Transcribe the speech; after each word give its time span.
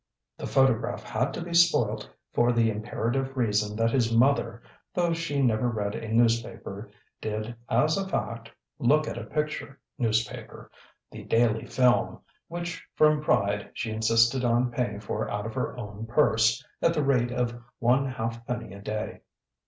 The 0.35 0.47
photograph 0.47 1.03
had 1.03 1.31
to 1.35 1.41
be 1.43 1.53
spoilt 1.53 2.09
for 2.33 2.51
the 2.51 2.71
imperative 2.71 3.37
reason 3.37 3.75
that 3.75 3.91
his 3.91 4.11
mother, 4.11 4.63
though 4.95 5.13
she 5.13 5.43
never 5.43 5.69
read 5.69 5.93
a 5.93 6.11
newspaper, 6.11 6.89
did 7.21 7.53
as 7.69 7.99
a 7.99 8.09
fact 8.09 8.51
look 8.79 9.07
at 9.07 9.19
a 9.19 9.23
picture 9.23 9.79
newspaper, 9.99 10.71
The 11.11 11.23
Daily 11.25 11.65
Film, 11.65 12.19
which 12.47 12.83
from 12.95 13.21
pride 13.21 13.69
she 13.75 13.91
insisted 13.91 14.43
on 14.43 14.71
paying 14.71 15.01
for 15.01 15.29
out 15.29 15.45
of 15.45 15.53
her 15.53 15.77
own 15.77 16.07
purse, 16.07 16.65
at 16.81 16.95
the 16.95 17.03
rate 17.03 17.31
of 17.31 17.61
one 17.77 18.07
halfpenny 18.07 18.73
a 18.73 18.81
day. 18.81 19.21